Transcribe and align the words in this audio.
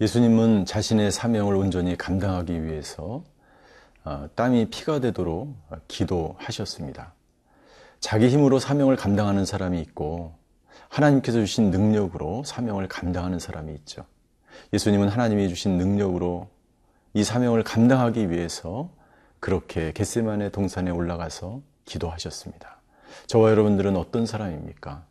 예수님은 0.00 0.64
자신의 0.64 1.10
사명을 1.10 1.56
온전히 1.56 1.96
감당하기 1.96 2.62
위해서 2.62 3.24
어, 4.04 4.28
땀이 4.36 4.70
피가 4.70 5.00
되도록 5.00 5.56
기도하셨습니다. 5.88 7.14
자기 7.98 8.28
힘으로 8.28 8.60
사명을 8.60 8.94
감당하는 8.94 9.44
사람이 9.44 9.80
있고 9.80 10.34
하나님께서 10.88 11.40
주신 11.40 11.72
능력으로 11.72 12.44
사명을 12.44 12.86
감당하는 12.86 13.40
사람이 13.40 13.72
있죠. 13.74 14.04
예수님은 14.72 15.08
하나님이 15.08 15.48
주신 15.48 15.78
능력으로 15.78 16.48
이 17.12 17.24
사명을 17.24 17.64
감당하기 17.64 18.30
위해서 18.30 18.90
그렇게 19.40 19.92
겟세만의 19.92 20.52
동산에 20.52 20.92
올라가서 20.92 21.60
기도하셨습니다. 21.86 22.80
저와 23.26 23.50
여러분들은 23.50 23.96
어떤 23.96 24.26
사람입니까? 24.26 25.04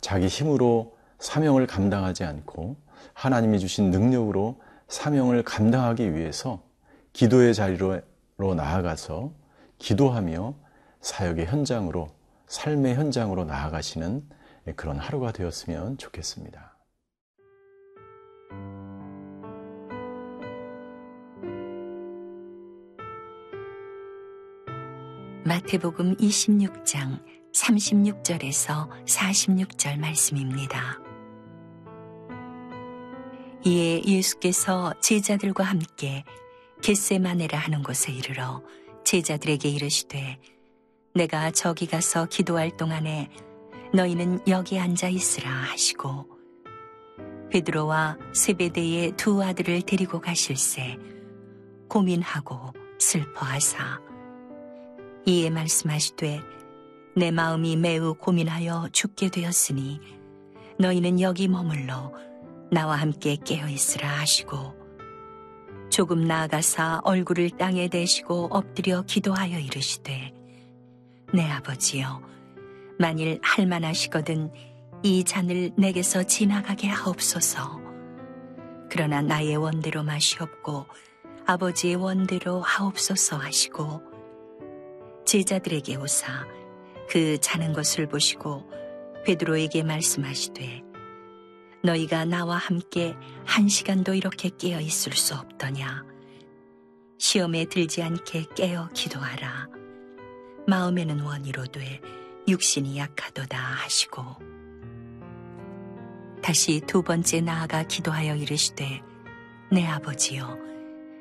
자기 0.00 0.26
힘으로 0.26 0.96
사명을 1.20 1.68
감당하지 1.68 2.24
않고 2.24 2.76
하나님이 3.12 3.58
주신 3.58 3.90
능력으로 3.90 4.60
사명을 4.88 5.42
감당하기 5.42 6.14
위해서 6.14 6.62
기도의 7.12 7.54
자리로 7.54 8.00
나아가서 8.56 9.32
기도하며 9.78 10.54
사역의 11.00 11.46
현장으로 11.46 12.08
삶의 12.46 12.94
현장으로 12.94 13.44
나아가시는 13.44 14.28
그런 14.76 14.98
하루가 14.98 15.32
되었으면 15.32 15.98
좋겠습니다. 15.98 16.74
마태복음 25.46 26.16
26장 26.16 27.22
36절에서 27.52 28.88
46절 29.04 29.98
말씀입니다. 29.98 31.03
이에 33.66 34.02
예수께서 34.04 34.92
제자들과 35.00 35.64
함께 35.64 36.22
겟세마네라 36.82 37.58
하는 37.58 37.82
곳에 37.82 38.12
이르러 38.12 38.62
제자들에게 39.04 39.70
이르시되 39.70 40.38
내가 41.14 41.50
저기 41.50 41.86
가서 41.86 42.26
기도할 42.26 42.76
동안에 42.76 43.30
너희는 43.94 44.40
여기 44.48 44.78
앉아 44.78 45.08
있으라 45.08 45.48
하시고 45.50 46.26
베드로와 47.50 48.18
세베대의 48.34 49.12
두 49.16 49.42
아들을 49.42 49.80
데리고 49.82 50.20
가실새 50.20 50.98
고민하고 51.88 52.74
슬퍼하사 52.98 53.98
이에 55.24 55.48
말씀하시되 55.48 56.40
내 57.16 57.30
마음이 57.30 57.76
매우 57.76 58.12
고민하여 58.12 58.90
죽게 58.92 59.30
되었으니 59.30 60.00
너희는 60.78 61.20
여기 61.20 61.48
머물러 61.48 62.12
나와 62.70 62.96
함께 62.96 63.36
깨어 63.36 63.68
있으라 63.68 64.08
하시고 64.08 64.84
조금 65.90 66.24
나아가사 66.24 67.02
얼굴을 67.04 67.50
땅에 67.50 67.88
대시고 67.88 68.48
엎드려 68.50 69.02
기도하여 69.02 69.58
이르시되 69.58 70.32
내 71.32 71.50
아버지여 71.50 72.22
만일 72.98 73.38
할만하시거든 73.42 74.50
이 75.02 75.22
잔을 75.24 75.72
내게서 75.76 76.22
지나가게 76.22 76.88
하옵소서. 76.88 77.80
그러나 78.88 79.20
나의 79.20 79.56
원대로 79.56 80.02
마시옵고 80.02 80.86
아버지의 81.46 81.96
원대로 81.96 82.60
하옵소서 82.60 83.36
하시고 83.36 84.02
제자들에게 85.26 85.96
오사 85.96 86.46
그 87.08 87.38
자는 87.38 87.72
것을 87.72 88.08
보시고 88.08 88.70
베드로에게 89.26 89.82
말씀하시되 89.82 90.82
너희가 91.84 92.24
나와 92.24 92.56
함께 92.56 93.14
한 93.44 93.68
시간도 93.68 94.14
이렇게 94.14 94.48
깨어 94.48 94.80
있을 94.80 95.12
수 95.12 95.34
없더냐? 95.34 96.02
시험에 97.18 97.66
들지 97.66 98.02
않게 98.02 98.46
깨어 98.56 98.88
기도하라. 98.94 99.68
마음에는 100.66 101.20
원이로 101.20 101.66
돼 101.66 102.00
육신이 102.48 102.96
약하도다 102.96 103.58
하시고. 103.58 104.24
다시 106.42 106.80
두 106.86 107.02
번째 107.02 107.42
나아가 107.42 107.82
기도하여 107.82 108.36
이르시되 108.36 109.02
내 109.70 109.86
아버지여 109.86 110.58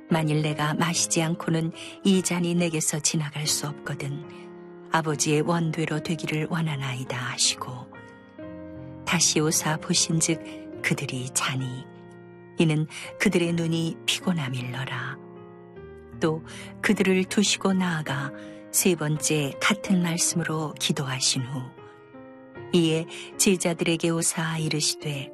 만일 0.10 0.42
내가 0.42 0.74
마시지 0.74 1.22
않고는 1.24 1.72
이 2.04 2.22
잔이 2.22 2.56
내게서 2.56 3.00
지나갈 3.00 3.48
수 3.48 3.68
없거든 3.68 4.26
아버지의 4.92 5.42
원대로 5.42 6.04
되기를 6.04 6.48
원하나이다 6.50 7.18
하시고 7.18 7.94
다시 9.14 9.40
오사 9.40 9.78
보신즉 9.78 10.82
그들이 10.82 11.30
자니. 11.36 11.86
이는 12.58 12.88
그들의 13.20 13.54
눈이 13.54 13.96
피곤함일러라. 14.08 15.20
또 16.20 16.44
그들을 16.82 17.24
두시고 17.26 17.74
나아가 17.74 18.32
세 18.72 18.96
번째 18.96 19.54
같은 19.62 20.02
말씀으로 20.02 20.74
기도하신 20.80 21.44
후 21.44 21.62
이에 22.74 23.06
제자들에게 23.38 24.10
오사 24.10 24.58
이르시되 24.58 25.30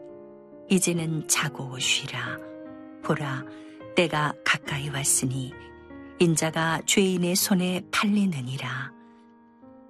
이제는 0.70 1.30
자고 1.30 1.80
쉬라. 1.80 2.38
보라 3.02 3.46
때가 3.96 4.34
가까이 4.44 4.90
왔으니 4.90 5.54
인자가 6.20 6.82
죄인의 6.86 7.38
손에 7.38 7.84
팔리느니라. 7.94 8.92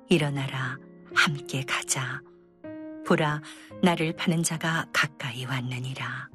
일어나라 0.09 0.77
함께 1.16 1.63
가자 1.63 2.21
보라 3.09 3.42
나를 3.81 4.14
파는 4.14 4.44
자가 4.44 4.86
가까이 4.94 5.44
왔느니라 5.44 6.30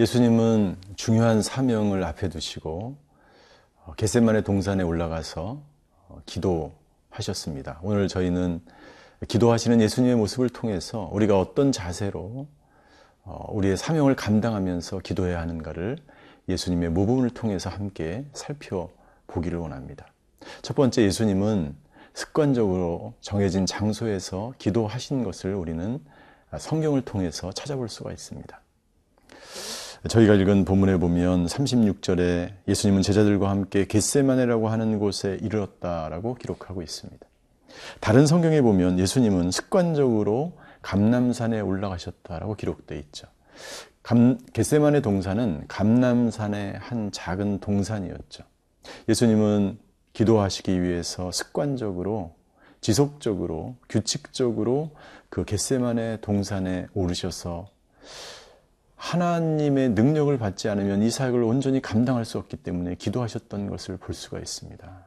예수님은 0.00 0.76
중요한 0.96 1.42
사명을 1.42 2.02
앞에 2.02 2.28
두시고 2.28 2.96
어, 3.84 3.94
겟세만의 3.96 4.42
동산에 4.42 4.82
올라가서 4.82 5.62
어, 6.08 6.22
기도하셨습니다. 6.26 7.78
오늘 7.84 8.08
저희는 8.08 8.60
기도하시는 9.28 9.80
예수님의 9.80 10.16
모습을 10.16 10.48
통해서 10.48 11.08
우리가 11.12 11.38
어떤 11.38 11.70
자세로 11.70 12.48
어, 13.22 13.46
우리의 13.52 13.76
사명을 13.76 14.16
감당하면서 14.16 14.98
기도해야 14.98 15.40
하는가를 15.40 15.98
예수님의 16.48 16.90
모범을 16.90 17.30
통해서 17.30 17.70
함께 17.70 18.24
살펴보기를 18.32 19.56
원합니다. 19.56 20.08
첫 20.62 20.74
번째 20.74 21.02
예수님은 21.02 21.85
습관적으로 22.16 23.12
정해진 23.20 23.66
장소에서 23.66 24.54
기도하신 24.56 25.22
것을 25.22 25.54
우리는 25.54 26.00
성경을 26.58 27.02
통해서 27.02 27.52
찾아볼 27.52 27.90
수가 27.90 28.10
있습니다. 28.10 28.58
저희가 30.08 30.32
읽은 30.34 30.64
본문에 30.64 30.96
보면 30.96 31.44
36절에 31.44 32.54
예수님은 32.68 33.02
제자들과 33.02 33.50
함께 33.50 33.86
겟세마네라고 33.86 34.68
하는 34.68 34.98
곳에 34.98 35.36
이르렀다라고 35.42 36.36
기록하고 36.36 36.80
있습니다. 36.80 37.26
다른 38.00 38.26
성경에 38.26 38.62
보면 38.62 38.98
예수님은 38.98 39.50
습관적으로 39.50 40.54
감남산에 40.80 41.60
올라가셨다라고 41.60 42.54
기록되어 42.54 42.96
있죠. 42.98 43.26
감, 44.02 44.38
겟세마네 44.54 45.02
동산은 45.02 45.64
감남산의 45.68 46.78
한 46.78 47.12
작은 47.12 47.60
동산이었죠. 47.60 48.44
예수님은 49.06 49.85
기도하시기 50.16 50.82
위해서 50.82 51.30
습관적으로 51.30 52.34
지속적으로 52.80 53.76
규칙적으로 53.86 54.92
그 55.28 55.44
겟세마네 55.44 56.22
동산에 56.22 56.86
오르셔서 56.94 57.68
하나님의 58.96 59.90
능력을 59.90 60.38
받지 60.38 60.70
않으면 60.70 61.02
이 61.02 61.10
사역을 61.10 61.42
온전히 61.42 61.82
감당할 61.82 62.24
수 62.24 62.38
없기 62.38 62.56
때문에 62.56 62.94
기도하셨던 62.94 63.68
것을 63.68 63.98
볼 63.98 64.14
수가 64.14 64.38
있습니다. 64.38 65.06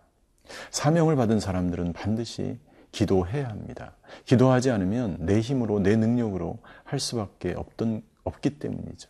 사명을 0.69 1.15
받은 1.15 1.39
사람들은 1.39 1.93
반드시 1.93 2.59
기도해야 2.91 3.49
합니다. 3.49 3.95
기도하지 4.25 4.69
않으면 4.69 5.17
내 5.21 5.39
힘으로, 5.39 5.79
내 5.79 5.95
능력으로 5.95 6.59
할 6.83 6.99
수밖에 6.99 7.53
없던, 7.53 8.03
없기 8.25 8.59
때문이죠. 8.59 9.09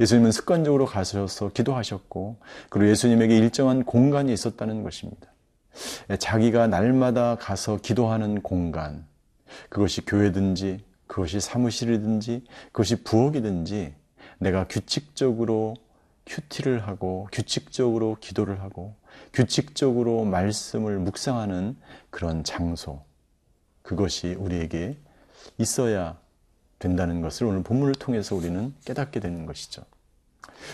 예수님은 0.00 0.32
습관적으로 0.32 0.86
가셔서 0.86 1.50
기도하셨고, 1.50 2.36
그리고 2.68 2.90
예수님에게 2.90 3.36
일정한 3.36 3.84
공간이 3.84 4.32
있었다는 4.32 4.82
것입니다. 4.82 5.28
자기가 6.18 6.66
날마다 6.66 7.36
가서 7.36 7.78
기도하는 7.78 8.42
공간, 8.42 9.06
그것이 9.68 10.04
교회든지 10.04 10.84
그것이 11.06 11.40
사무실이든지 11.40 12.44
그것이 12.66 13.02
부엌이든지 13.02 13.94
내가 14.38 14.66
규칙적으로 14.66 15.74
큐티를 16.26 16.86
하고 16.86 17.28
규칙적으로 17.32 18.16
기도를 18.20 18.62
하고 18.62 18.94
규칙적으로 19.32 20.24
말씀을 20.24 20.98
묵상하는 20.98 21.76
그런 22.10 22.44
장소 22.44 23.04
그것이 23.82 24.34
우리에게 24.34 24.96
있어야 25.58 26.18
된다는 26.82 27.20
것을 27.20 27.46
오늘 27.46 27.62
본문을 27.62 27.94
통해서 27.94 28.34
우리는 28.34 28.74
깨닫게 28.84 29.20
되는 29.20 29.46
것이죠. 29.46 29.82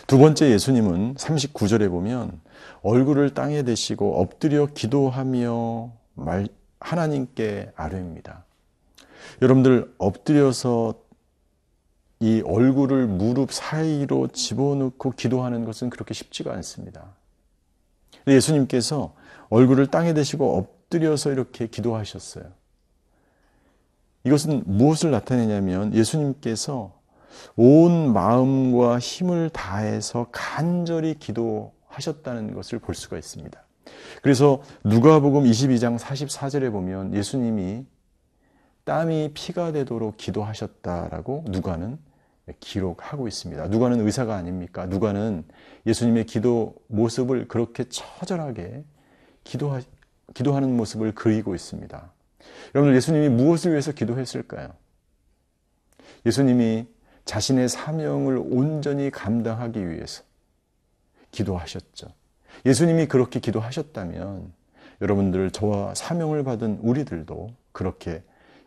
두 0.06 0.18
번째 0.18 0.50
예수님은 0.50 1.14
39절에 1.14 1.90
보면 1.90 2.40
얼굴을 2.82 3.34
땅에 3.34 3.62
대시고 3.62 4.20
엎드려 4.20 4.66
기도하며 4.66 5.92
말, 6.14 6.48
하나님께 6.80 7.72
아뢰입니다. 7.76 8.44
여러분들 9.42 9.94
엎드려서 9.98 10.94
이 12.20 12.42
얼굴을 12.44 13.06
무릎 13.06 13.52
사이로 13.52 14.28
집어넣고 14.28 15.10
기도하는 15.10 15.64
것은 15.66 15.90
그렇게 15.90 16.14
쉽지가 16.14 16.52
않습니다. 16.54 17.14
예수님께서 18.26 19.14
얼굴을 19.50 19.88
땅에 19.88 20.14
대시고 20.14 20.56
엎드려서 20.56 21.32
이렇게 21.32 21.66
기도하셨어요. 21.66 22.57
이것은 24.28 24.62
무엇을 24.66 25.10
나타내냐면 25.10 25.94
예수님께서 25.94 26.92
온 27.56 28.12
마음과 28.12 28.98
힘을 28.98 29.48
다해서 29.48 30.26
간절히 30.30 31.14
기도하셨다는 31.14 32.54
것을 32.54 32.78
볼 32.78 32.94
수가 32.94 33.16
있습니다. 33.16 33.58
그래서 34.22 34.62
누가복음 34.84 35.44
22장 35.44 35.98
44절에 35.98 36.70
보면 36.70 37.14
예수님이 37.14 37.86
땀이 38.84 39.30
피가 39.32 39.72
되도록 39.72 40.18
기도하셨다라고 40.18 41.44
누가는 41.48 41.98
기록하고 42.60 43.28
있습니다. 43.28 43.68
누가는 43.68 44.00
의사가 44.04 44.34
아닙니까? 44.34 44.86
누가는 44.86 45.44
예수님의 45.86 46.26
기도 46.26 46.74
모습을 46.88 47.48
그렇게 47.48 47.84
처절하게 47.84 48.84
기도하, 49.44 49.80
기도하는 50.34 50.76
모습을 50.76 51.12
그리고 51.14 51.54
있습니다. 51.54 52.12
여러분 52.74 52.94
예수님이 52.94 53.28
무엇을 53.28 53.72
위해서 53.72 53.92
기도했을까요? 53.92 54.70
예수님이 56.26 56.86
자신의 57.24 57.68
사명을 57.68 58.38
온전히 58.38 59.10
감당하기 59.10 59.90
위해서 59.90 60.22
기도하셨죠. 61.30 62.08
예수님이 62.64 63.06
그렇게 63.06 63.40
기도하셨다면 63.40 64.52
여러분들 65.00 65.50
저와 65.50 65.94
사명을 65.94 66.42
받은 66.44 66.80
우리들도 66.82 67.52
그렇게 67.72 68.22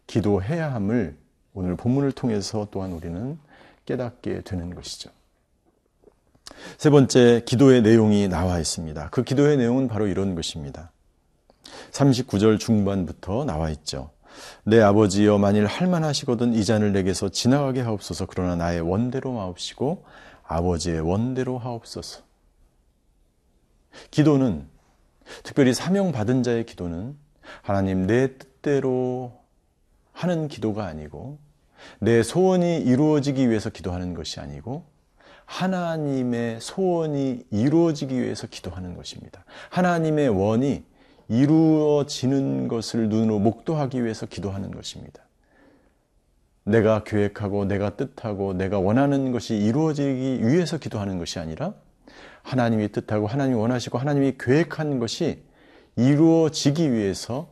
기도해야 0.07 0.73
함을 0.73 1.17
오늘 1.53 1.75
본문을 1.75 2.13
통해서 2.13 2.67
또한 2.71 2.93
우리는 2.93 3.37
깨닫게 3.85 4.41
되는 4.41 4.73
것이죠. 4.73 5.09
세 6.77 6.89
번째 6.89 7.43
기도의 7.45 7.81
내용이 7.81 8.27
나와 8.27 8.59
있습니다. 8.59 9.09
그 9.09 9.23
기도의 9.23 9.57
내용은 9.57 9.87
바로 9.87 10.07
이런 10.07 10.35
것입니다. 10.35 10.91
39절 11.91 12.59
중반부터 12.59 13.45
나와 13.45 13.69
있죠. 13.71 14.11
내 14.63 14.79
아버지여 14.81 15.37
만일 15.37 15.65
할만하시거든 15.65 16.53
이 16.53 16.63
잔을 16.63 16.93
내게서 16.93 17.29
지나가게 17.29 17.81
하옵소서 17.81 18.25
그러나 18.27 18.55
나의 18.55 18.81
원대로 18.81 19.33
마옵시고 19.33 20.05
아버지의 20.43 21.01
원대로 21.01 21.57
하옵소서. 21.57 22.21
기도는 24.09 24.67
특별히 25.43 25.73
사명 25.73 26.11
받은 26.11 26.43
자의 26.43 26.65
기도는 26.65 27.17
하나님 27.61 28.07
내 28.07 28.37
뜻대로 28.37 29.33
하는 30.13 30.47
기도가 30.47 30.85
아니고 30.85 31.39
내 31.99 32.23
소원이 32.23 32.79
이루어지기 32.81 33.49
위해서 33.49 33.69
기도하는 33.69 34.13
것이 34.13 34.39
아니고 34.39 34.85
하나님의 35.45 36.61
소원이 36.61 37.43
이루어지기 37.49 38.21
위해서 38.21 38.47
기도하는 38.47 38.95
것입니다. 38.95 39.43
하나님의 39.69 40.29
원이 40.29 40.83
이루어지는 41.31 42.67
것을 42.67 43.07
눈으로 43.07 43.39
목도하기 43.39 44.03
위해서 44.03 44.25
기도하는 44.25 44.71
것입니다. 44.71 45.23
내가 46.65 47.03
계획하고 47.05 47.65
내가 47.65 47.95
뜻하고 47.95 48.53
내가 48.53 48.79
원하는 48.79 49.31
것이 49.31 49.55
이루어지기 49.55 50.45
위해서 50.45 50.77
기도하는 50.77 51.17
것이 51.17 51.39
아니라 51.39 51.73
하나님이 52.43 52.89
뜻하고 52.89 53.27
하나님이 53.27 53.55
원하시고 53.57 53.97
하나님이 53.97 54.33
계획한 54.37 54.99
것이 54.99 55.41
이루어지기 55.95 56.91
위해서 56.91 57.49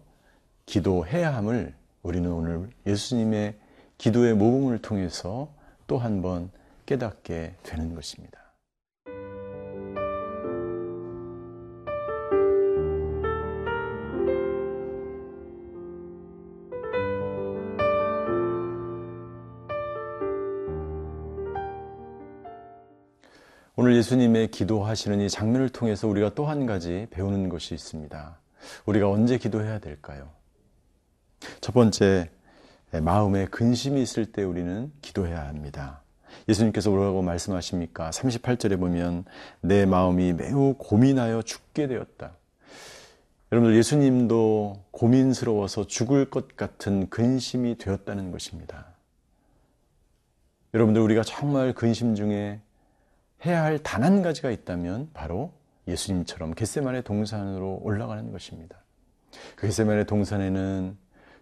기도해야 0.66 1.34
함을 1.36 1.74
우리는 2.04 2.30
오늘 2.32 2.70
예수님의 2.86 3.56
기도의 3.98 4.34
모범을 4.36 4.80
통해서 4.82 5.54
또 5.88 5.98
한 5.98 6.22
번 6.22 6.52
깨닫게 6.86 7.56
되는 7.64 7.96
것입니다. 7.96 8.40
오늘 23.82 23.96
예수님의 23.96 24.52
기도하시는 24.52 25.22
이 25.22 25.30
장면을 25.30 25.70
통해서 25.70 26.06
우리가 26.10 26.34
또 26.34 26.48
한 26.48 26.66
가지 26.66 27.08
배우는 27.12 27.48
것이 27.48 27.74
있습니다. 27.74 28.38
우리가 28.86 29.10
언제 29.10 29.38
기도해야 29.38 29.80
될까요? 29.80 30.32
첫 31.62 31.72
번째, 31.72 32.30
마음에 32.92 33.46
근심이 33.46 34.02
있을 34.02 34.34
때 34.34 34.44
우리는 34.44 34.92
기도해야 35.02 35.48
합니다. 35.48 36.02
예수님께서 36.50 36.90
뭐라고 36.90 37.22
말씀하십니까? 37.22 38.10
38절에 38.10 38.78
보면 38.78 39.24
내 39.62 39.86
마음이 39.86 40.34
매우 40.34 40.76
고민하여 40.78 41.42
죽게 41.42 41.88
되었다. 41.88 42.34
여러분들 43.54 43.78
예수님도 43.78 44.88
고민스러워서 44.92 45.88
죽을 45.88 46.30
것 46.30 46.58
같은 46.58 47.10
근심이 47.10 47.78
되었다는 47.78 48.32
것입니다. 48.32 48.88
여러분들 50.74 51.02
우리가 51.02 51.24
정말 51.24 51.74
근심 51.74 52.16
중에 52.16 52.60
해야 53.46 53.64
할 53.64 53.80
단 53.80 54.04
한 54.04 54.22
가지가 54.22 54.52
있다면 54.52 55.12
바로 55.14 55.54
예수님처럼 55.88 56.54
겟세만의 56.56 57.04
동산으로 57.04 57.80
올라가는 57.84 58.32
것입니다. 58.32 58.78
그 59.56 59.68
겟세만의 59.68 60.06
동산에는 60.06 60.98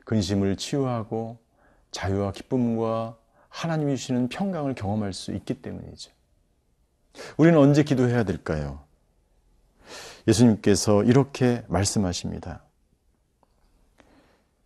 근심을 0.06 0.56
치유하고 0.56 1.38
자유와 1.92 2.32
기쁨과 2.32 3.18
하나님이 3.50 3.98
주시는 3.98 4.30
평강을 4.30 4.76
경험할 4.76 5.14
수 5.14 5.34
있기 5.34 5.62
때문이죠. 5.62 6.12
우리는 7.38 7.58
언제 7.58 7.84
기도해야 7.84 8.24
될까요? 8.24 8.84
예수님께서 10.28 11.04
이렇게 11.04 11.64
말씀하십니다. 11.68 12.62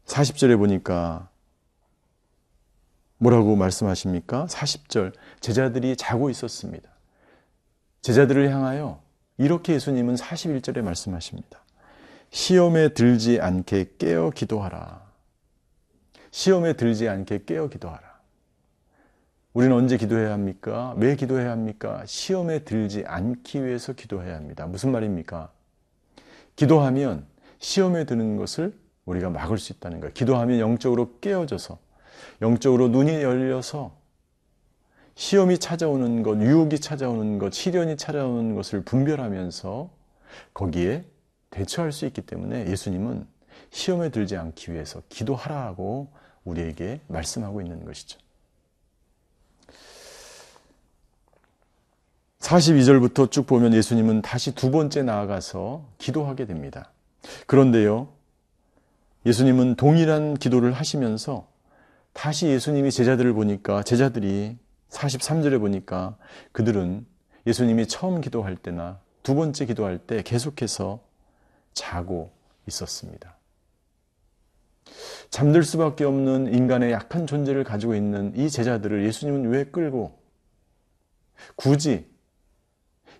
40절에 0.05 0.57
보니까 0.57 1.29
뭐라고 3.17 3.55
말씀하십니까? 3.55 4.47
40절. 4.47 5.13
제자들이 5.39 5.95
자고 5.95 6.29
있었습니다. 6.29 6.89
제자들을 8.01 8.49
향하여 8.51 9.01
이렇게 9.37 9.73
예수님은 9.73 10.15
41절에 10.15 10.81
말씀하십니다. 10.81 11.59
시험에 12.31 12.89
들지 12.89 13.39
않게 13.39 13.93
깨어 13.97 14.31
기도하라. 14.31 15.01
시험에 16.31 16.73
들지 16.73 17.09
않게 17.09 17.45
깨어 17.45 17.67
기도하라. 17.67 18.11
우리는 19.53 19.75
언제 19.75 19.97
기도해야 19.97 20.31
합니까? 20.31 20.93
왜 20.97 21.15
기도해야 21.15 21.51
합니까? 21.51 22.03
시험에 22.05 22.59
들지 22.59 23.03
않기 23.05 23.65
위해서 23.65 23.93
기도해야 23.93 24.35
합니다. 24.35 24.65
무슨 24.65 24.91
말입니까? 24.91 25.51
기도하면 26.55 27.25
시험에 27.59 28.05
드는 28.05 28.37
것을 28.37 28.73
우리가 29.05 29.29
막을 29.29 29.57
수 29.57 29.73
있다는 29.73 29.99
거예요. 29.99 30.13
기도하면 30.13 30.59
영적으로 30.59 31.19
깨어져서, 31.19 31.77
영적으로 32.41 32.87
눈이 32.87 33.21
열려서 33.21 34.00
시험이 35.15 35.57
찾아오는 35.57 36.23
것, 36.23 36.39
유혹이 36.39 36.79
찾아오는 36.79 37.37
것, 37.37 37.53
시련이 37.53 37.97
찾아오는 37.97 38.55
것을 38.55 38.83
분별하면서 38.83 39.89
거기에 40.53 41.03
대처할 41.49 41.91
수 41.91 42.05
있기 42.05 42.21
때문에 42.21 42.67
예수님은 42.67 43.27
시험에 43.71 44.09
들지 44.09 44.37
않기 44.37 44.73
위해서 44.73 45.01
기도하라고 45.09 46.07
우리에게 46.43 47.01
말씀하고 47.07 47.61
있는 47.61 47.85
것이죠. 47.85 48.19
42절부터 52.39 53.31
쭉 53.31 53.45
보면 53.45 53.73
예수님은 53.73 54.23
다시 54.23 54.55
두 54.55 54.71
번째 54.71 55.03
나아가서 55.03 55.85
기도하게 55.99 56.45
됩니다. 56.45 56.91
그런데요, 57.45 58.09
예수님은 59.25 59.75
동일한 59.75 60.33
기도를 60.33 60.73
하시면서 60.73 61.47
다시 62.13 62.47
예수님이 62.47 62.91
제자들을 62.91 63.31
보니까 63.33 63.83
제자들이 63.83 64.57
43절에 64.91 65.59
보니까 65.59 66.17
그들은 66.51 67.05
예수님이 67.47 67.87
처음 67.87 68.21
기도할 68.21 68.55
때나 68.55 68.99
두 69.23 69.35
번째 69.35 69.65
기도할 69.65 69.97
때 69.97 70.21
계속해서 70.21 70.99
자고 71.73 72.31
있었습니다. 72.67 73.35
잠들 75.29 75.63
수밖에 75.63 76.03
없는 76.03 76.53
인간의 76.53 76.91
약한 76.91 77.25
존재를 77.25 77.63
가지고 77.63 77.95
있는 77.95 78.33
이 78.35 78.49
제자들을 78.49 79.05
예수님은 79.05 79.49
왜 79.49 79.63
끌고 79.63 80.19
굳이 81.55 82.09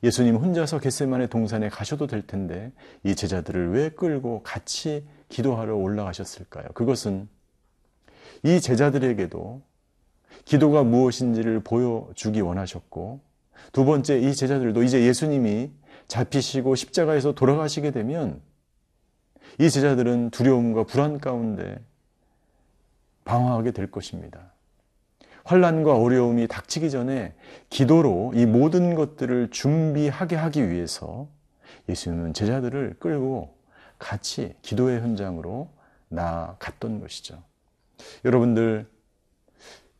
예수님 0.03 0.35
혼자서 0.35 0.79
겟세만의 0.79 1.29
동산에 1.29 1.69
가셔도 1.69 2.07
될 2.07 2.25
텐데 2.25 2.71
이 3.03 3.15
제자들을 3.15 3.71
왜 3.71 3.89
끌고 3.89 4.41
같이 4.43 5.07
기도하러 5.29 5.75
올라가셨을까요? 5.75 6.69
그것은 6.73 7.29
이 8.43 8.59
제자들에게도 8.59 9.61
기도가 10.45 10.83
무엇인지를 10.83 11.61
보여주기 11.61 12.41
원하셨고 12.41 13.19
두 13.71 13.85
번째 13.85 14.19
이 14.19 14.33
제자들도 14.33 14.83
이제 14.83 15.01
예수님이 15.03 15.71
잡히시고 16.07 16.75
십자가에서 16.75 17.33
돌아가시게 17.33 17.91
되면 17.91 18.41
이 19.59 19.69
제자들은 19.69 20.31
두려움과 20.31 20.83
불안 20.83 21.19
가운데 21.19 21.79
방황하게 23.25 23.71
될 23.71 23.91
것입니다. 23.91 24.51
환란과 25.43 25.95
어려움이 25.97 26.47
닥치기 26.47 26.91
전에 26.91 27.33
기도로 27.69 28.33
이 28.35 28.45
모든 28.45 28.95
것들을 28.95 29.49
준비하게 29.49 30.35
하기 30.35 30.69
위해서 30.69 31.27
예수님은 31.89 32.33
제자들을 32.33 32.97
끌고 32.99 33.55
같이 33.97 34.55
기도의 34.61 35.01
현장으로 35.01 35.69
나갔던 36.09 36.99
것이죠. 36.99 37.41
여러분들 38.25 38.87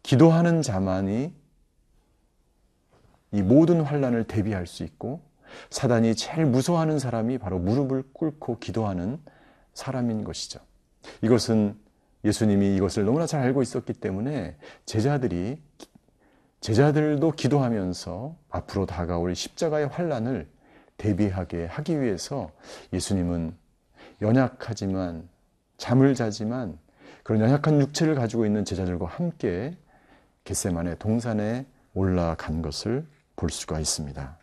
기도하는 0.04 0.62
자만이 0.62 1.34
이 3.34 3.42
모든 3.42 3.82
환란을 3.82 4.26
대비할 4.26 4.68
수 4.68 4.84
있고 4.84 5.22
사단이 5.70 6.16
제일 6.16 6.46
무서워하는 6.46 7.00
사람이 7.00 7.38
바로 7.38 7.60
무릎을 7.60 8.04
꿇고 8.14 8.60
기도하는 8.60 9.20
사람인 9.74 10.24
것이죠. 10.24 10.60
이것은 11.22 11.78
예수님이 12.24 12.76
이것을 12.76 13.06
너무나 13.06 13.26
잘 13.26 13.42
알고 13.42 13.62
있었기 13.62 13.94
때문에 13.94 14.56
제자들이 14.86 15.62
제자들도 16.60 17.32
기도하면서 17.32 18.36
앞으로 18.50 18.86
다가올 18.86 19.34
십자가의 19.36 19.88
환란을 19.88 20.48
대비하게 20.98 21.66
하기 21.66 22.00
위해서 22.00 22.52
예수님은 22.94 23.56
연약하지만 24.22 25.28
잠을 25.78 26.14
자지만 26.14 26.78
그런 27.24 27.42
연약한 27.42 27.82
육체를 27.82 28.14
가지고 28.14 28.46
있는 28.46 28.64
제자들과 28.64 29.08
함께 29.08 29.76
겟세만의 30.44 30.98
동산에 31.00 31.66
올라간 31.94 32.62
것을 32.62 33.06
볼 33.36 33.50
수가 33.50 33.80
있습니다. 33.80 34.38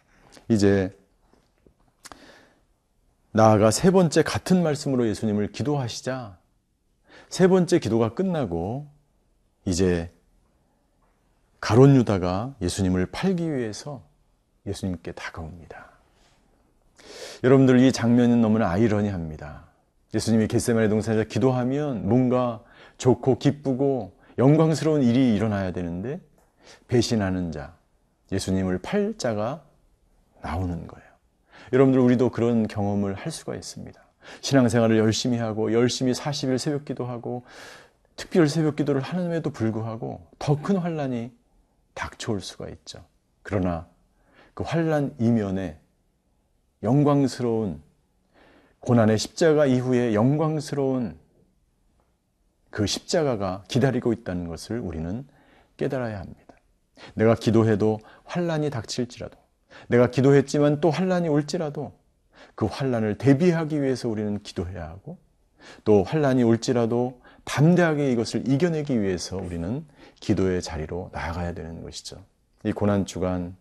이제 0.49 0.97
나아가 3.33 3.71
세 3.71 3.91
번째 3.91 4.23
같은 4.23 4.63
말씀으로 4.63 5.07
예수님을 5.09 5.53
기도하시자 5.53 6.39
세 7.29 7.47
번째 7.47 7.79
기도가 7.79 8.15
끝나고 8.15 8.89
이제 9.65 10.11
가론 11.61 11.97
유다가 11.97 12.55
예수님을 12.63 13.07
팔기 13.07 13.53
위해서 13.53 14.03
예수님께 14.67 15.13
다가옵니다. 15.13 15.91
여러분들 17.45 17.81
이 17.81 17.93
장면은 17.93 18.41
너무나 18.41 18.71
아이러니합니다. 18.71 19.67
예수님이 20.15 20.49
겟세마네 20.49 20.89
동산에서 20.89 21.25
기도하면 21.25 22.09
뭔가 22.09 22.63
좋고 22.97 23.39
기쁘고 23.39 24.18
영광스러운 24.39 25.03
일이 25.03 25.35
일어나야 25.35 25.73
되는데 25.73 26.21
배신하는 26.87 27.51
자, 27.53 27.77
예수님을 28.31 28.79
팔 28.79 29.15
자가 29.19 29.65
나오는 30.43 30.87
거예요. 30.87 31.09
여러분들 31.73 32.01
우리도 32.01 32.31
그런 32.31 32.67
경험을 32.67 33.15
할 33.15 33.33
수가 33.33 33.57
있습니다. 33.57 34.01
신앙생활을 34.41 34.99
열심히 34.99 35.39
하고 35.39 35.73
열심히 35.73 36.13
40일 36.13 36.59
새벽 36.59 36.85
기도 36.85 37.07
하고 37.07 37.45
특별 38.17 38.49
새벽 38.49 38.77
기도를 38.77 39.01
하는데도 39.01 39.51
불구하고 39.51 40.27
더 40.39 40.57
큰 40.57 40.77
환란이 40.77 41.33
닥쳐올 41.95 42.41
수가 42.41 42.69
있죠. 42.69 43.05
그러나 43.43 43.89
그 44.55 44.63
환란 44.63 45.15
이면에 45.19 45.79
영광스러운 46.83 47.83
고난의 48.81 49.19
십자가 49.19 49.67
이후에 49.67 50.15
영광스러운 50.15 51.19
그 52.79 52.87
십자가가 52.87 53.65
기다리고 53.67 54.13
있다는 54.13 54.47
것을 54.47 54.79
우리는 54.79 55.27
깨달아야 55.79 56.21
합니다. 56.21 56.55
내가 57.15 57.35
기도해도 57.35 57.99
환란이 58.23 58.71
닥칠지라도 58.71 59.37
내가 59.89 60.13
기도했지만 60.13 60.81
또 60.81 60.89
환란이 60.89 61.29
올지라도 61.29 61.93
그 62.55 62.67
환란을 62.67 63.19
대비하기 63.19 63.83
위해서 63.83 64.09
우리는 64.09 64.41
기도해야 64.45 64.89
하고 64.89 65.19
또 65.83 66.05
환란이 66.05 66.45
올지라도 66.45 67.21
담대하게 67.43 68.13
이것을 68.13 68.49
이겨내기 68.49 69.03
위해서 69.03 69.37
우리는 69.37 69.85
기도의 70.21 70.63
자리로 70.63 71.11
나아가야 71.13 71.55
되는 71.55 71.83
것이죠. 71.83 72.23
이 72.63 72.71
고난 72.71 73.07
주간 73.07 73.57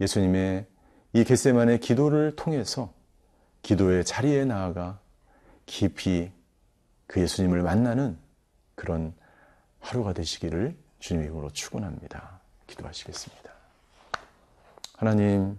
예수님의 0.00 0.64
이 1.12 1.24
겟세만의 1.24 1.80
기도를 1.80 2.36
통해서 2.36 2.90
기도의 3.60 4.06
자리에 4.06 4.46
나아가 4.46 4.98
깊이 5.66 6.32
그 7.06 7.20
예수님을 7.20 7.60
만나는 7.60 8.21
그런 8.82 9.14
하루가 9.78 10.12
되시기를 10.12 10.76
주님 10.98 11.22
이름으로 11.22 11.50
축원합니다. 11.50 12.40
기도하시겠습니다. 12.66 13.52
하나님, 14.96 15.56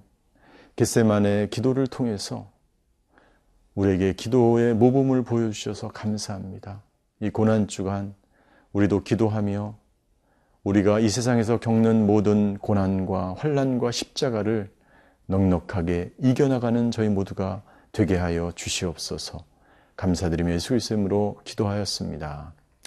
겟세만의 0.75 1.49
기도를 1.49 1.87
통해서 1.87 2.51
우리에게 3.75 4.11
기도의 4.11 4.73
모범을 4.73 5.23
보여주셔서 5.23 5.87
감사합니다. 5.87 6.81
이 7.21 7.29
고난 7.29 7.69
주간 7.69 8.13
우리도 8.73 9.03
기도하며 9.03 9.77
우리가 10.65 10.99
이 10.99 11.07
세상에서 11.07 11.61
겪는 11.61 12.05
모든 12.05 12.57
고난과 12.57 13.35
환란과 13.37 13.91
십자가를 13.91 14.69
넉넉하게 15.27 16.13
이겨나가는 16.19 16.91
저희 16.91 17.07
모두가 17.07 17.63
되게 17.93 18.17
하여 18.17 18.51
주시옵소서. 18.53 19.45
감사드리며 19.95 20.51
예수 20.51 20.69
그리스도로 20.69 21.39
기도하였습니다. 21.45 22.53